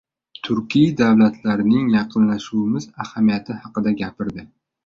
turkiy 0.47 0.87
davlatlarning 1.01 1.85
yaqinlashuvimiz 1.97 2.89
ahamiyati 3.07 3.59
haqida 3.67 3.97
gapirdi. 4.05 4.49